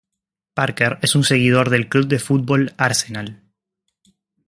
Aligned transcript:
Parker 0.55 0.97
es 1.03 1.13
un 1.13 1.23
seguidor 1.23 1.69
del 1.69 1.87
club 1.87 2.07
de 2.07 2.17
fútbol 2.17 2.73
Arsenal. 2.75 3.43